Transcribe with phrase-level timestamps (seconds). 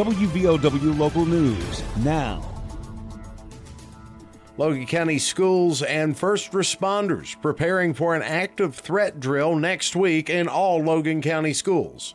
[0.00, 2.42] WVOW Local News now.
[4.56, 10.48] Logan County schools and first responders preparing for an active threat drill next week in
[10.48, 12.14] all Logan County schools.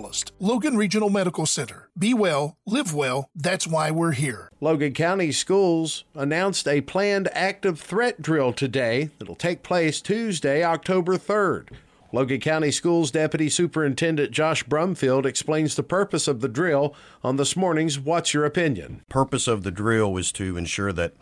[0.00, 0.32] fullest.
[0.38, 1.90] Logan Regional Medical Center.
[1.98, 3.30] Be well, live well.
[3.34, 4.50] That's why we're here.
[4.60, 11.16] Logan County Schools announced a planned active threat drill today that'll take place Tuesday, October
[11.16, 11.68] 3rd.
[12.12, 17.56] Logan County Schools Deputy Superintendent Josh Brumfield explains the purpose of the drill on this
[17.56, 19.02] morning's What's Your Opinion?
[19.08, 21.12] Purpose of the drill is to ensure that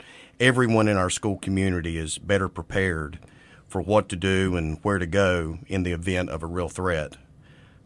[0.40, 3.18] everyone in our school community is better prepared
[3.66, 7.18] for what to do and where to go in the event of a real threat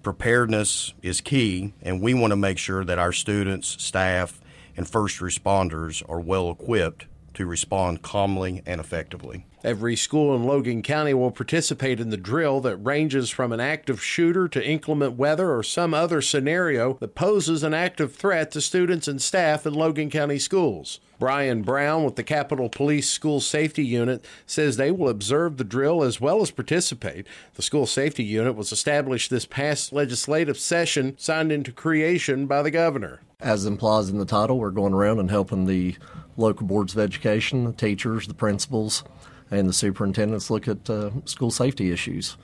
[0.02, 4.40] preparedness is key, and we want to make sure that our students, staff,
[4.76, 9.46] and first responders are well equipped to respond calmly and effectively.
[9.64, 14.02] Every school in Logan County will participate in the drill that ranges from an active
[14.02, 19.06] shooter to inclement weather or some other scenario that poses an active threat to students
[19.06, 20.98] and staff in Logan County schools.
[21.20, 26.02] Brian Brown with the Capitol Police School Safety Unit says they will observe the drill
[26.02, 27.24] as well as participate.
[27.54, 32.72] The School Safety Unit was established this past legislative session, signed into creation by the
[32.72, 33.20] governor.
[33.38, 35.94] As implies in the title, we're going around and helping the
[36.36, 39.04] local boards of education, the teachers, the principals,
[39.52, 42.36] and the superintendents look at uh, school safety issues.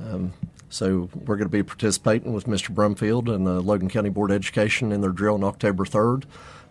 [0.00, 0.34] Um,
[0.68, 2.74] so we're going to be participating with Mr.
[2.74, 6.24] Brumfield and the Logan County Board of Education in their drill on October 3rd.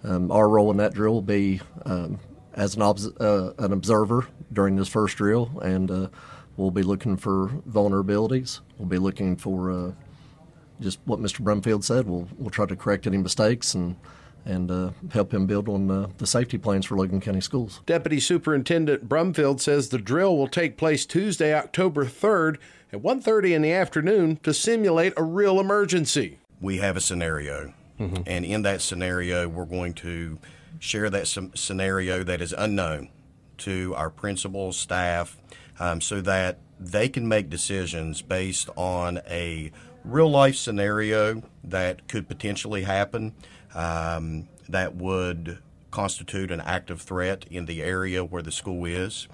[0.03, 2.19] Um, our role in that drill will be um,
[2.53, 6.07] as an, obs- uh, an, observer during this first drill, and uh,
[6.57, 8.59] we'll be looking for vulnerabilities.
[8.77, 9.91] We'll be looking for uh,
[10.79, 11.41] just what Mr.
[11.41, 12.07] Brumfield said.
[12.07, 13.95] We'll, we'll try to correct any mistakes and
[14.47, 17.81] and uh, help him build on uh, the safety plans for Logan County schools.
[17.85, 22.57] Deputy Superintendent Brumfield says the drill will take place Tuesday, October 3rd
[22.93, 26.39] at 1:30 in the afternoon to simulate a real emergency.
[26.61, 28.23] We have a scenario, mm-hmm.
[28.25, 30.39] and in that scenario, we're going to
[30.79, 33.09] share that scenario that is unknown
[33.57, 35.37] to our principals, staff,
[35.79, 39.71] um, so that they can make decisions based on a
[40.05, 43.33] real life scenario that could potentially happen
[43.75, 45.59] um, that would
[45.91, 49.27] constitute an active threat in the area where the school is.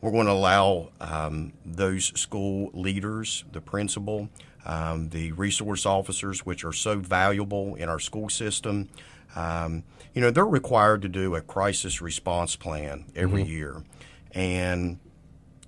[0.00, 4.28] We're going to allow um, those school leaders, the principal,
[4.66, 8.88] um, the resource officers, which are so valuable in our school system,
[9.36, 9.82] um,
[10.14, 13.52] you know, they're required to do a crisis response plan every mm-hmm.
[13.52, 13.84] year.
[14.32, 14.98] And,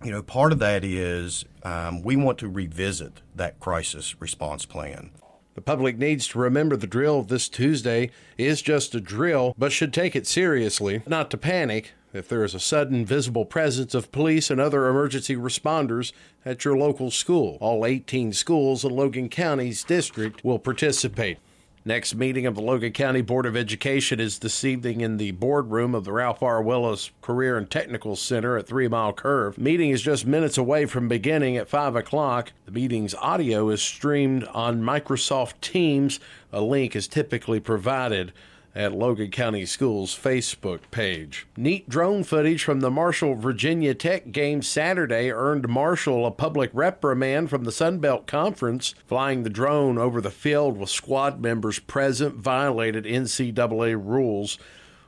[0.05, 5.11] you know, part of that is um, we want to revisit that crisis response plan.
[5.57, 9.91] The public needs to remember the drill this Tuesday is just a drill, but should
[9.91, 14.51] take it seriously, not to panic if there is a sudden visible presence of police
[14.51, 16.13] and other emergency responders
[16.45, 17.57] at your local school.
[17.63, 21.39] All 18 schools in Logan County's district will participate.
[21.87, 25.95] Next meeting of the Logan County Board of Education is this evening in the boardroom
[25.95, 26.61] of the Ralph R.
[26.61, 29.57] Willis Career and Technical Center at Three Mile Curve.
[29.57, 32.51] Meeting is just minutes away from beginning at 5 o'clock.
[32.65, 36.19] The meeting's audio is streamed on Microsoft Teams.
[36.53, 38.33] A link is typically provided
[38.77, 41.47] at Logan County Schools Facebook page.
[41.57, 47.49] Neat drone footage from the Marshall Virginia Tech game Saturday earned Marshall a public reprimand
[47.49, 48.95] from the Sun Belt Conference.
[49.07, 54.59] Flying the drone over the field with squad members present violated NCAA rules.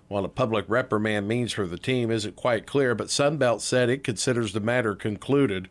[0.09, 4.03] What a public reprimand means for the team isn't quite clear, but Sunbelt said it
[4.03, 5.69] considers the matter concluded.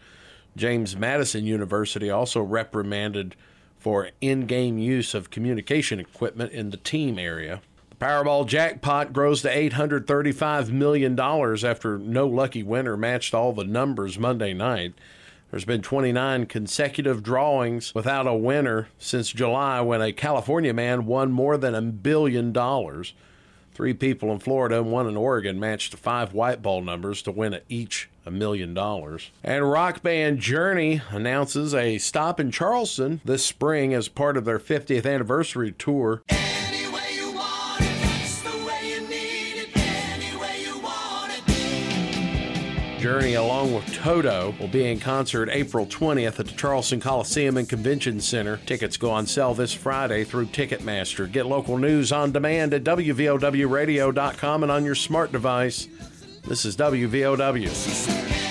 [0.56, 3.36] James Madison University also reprimanded
[3.80, 7.62] for in game use of communication equipment in the team area.
[8.00, 14.54] Powerball jackpot grows to $835 million after no lucky winner matched all the numbers Monday
[14.54, 14.94] night.
[15.50, 21.32] There's been 29 consecutive drawings without a winner since July when a California man won
[21.32, 23.14] more than a billion dollars.
[23.74, 27.60] Three people in Florida and one in Oregon matched five white ball numbers to win
[27.70, 29.32] each a million dollars.
[29.44, 34.60] And rock band Journey announces a stop in Charleston this spring as part of their
[34.60, 36.22] 50th anniversary tour.
[43.08, 47.70] Journey, along with Toto, will be in concert April 20th at the Charleston Coliseum and
[47.70, 48.58] Convention Center.
[48.66, 51.32] Tickets go on sale this Friday through Ticketmaster.
[51.32, 55.88] Get local news on demand at WVOWradio.com and on your smart device.
[56.44, 58.47] This is WVOW.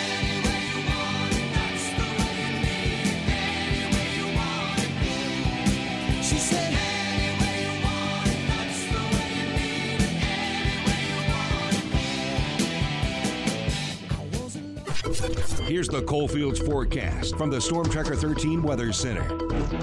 [15.66, 19.26] Here's the Coalfields forecast from the Storm Tracker 13 Weather Center.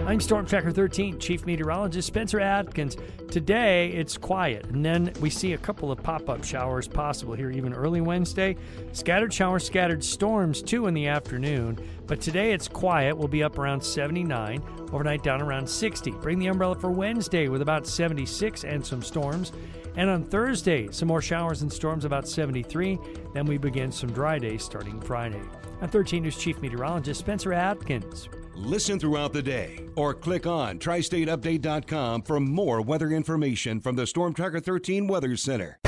[0.07, 2.95] I'm Storm Tracker 13 Chief Meteorologist Spencer Atkins.
[3.29, 7.51] Today it's quiet, and then we see a couple of pop up showers possible here
[7.51, 8.55] even early Wednesday.
[8.93, 11.77] Scattered showers, scattered storms too in the afternoon.
[12.07, 13.17] But today it's quiet.
[13.17, 14.63] We'll be up around 79,
[14.93, 16.11] overnight down around 60.
[16.11, 19.51] Bring the umbrella for Wednesday with about 76 and some storms.
[19.95, 22.99] And on Thursday, some more showers and storms about 73.
[23.33, 25.41] Then we begin some dry days starting Friday.
[25.81, 28.29] I'm 13 News Chief Meteorologist Spencer Atkins.
[28.55, 34.33] Listen throughout the day or click on tristateupdate.com for more weather information from the Storm
[34.33, 35.79] Tracker 13 Weather Center.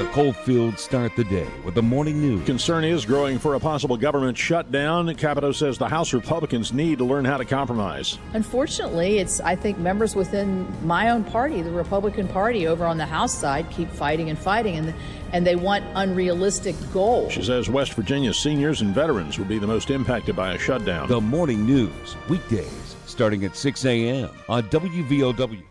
[0.00, 2.46] The Coalfields start the day with the morning news.
[2.46, 5.14] Concern is growing for a possible government shutdown.
[5.14, 8.16] Capito says the House Republicans need to learn how to compromise.
[8.32, 13.04] Unfortunately, it's I think members within my own party, the Republican Party, over on the
[13.04, 14.94] House side, keep fighting and fighting, and
[15.34, 17.34] and they want unrealistic goals.
[17.34, 21.08] She says West Virginia's seniors and veterans will be the most impacted by a shutdown.
[21.08, 24.30] The morning news weekdays starting at 6 a.m.
[24.48, 25.69] on WVOW.